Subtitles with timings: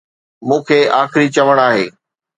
[0.47, 1.85] مون کي آخري چوڻ آهي.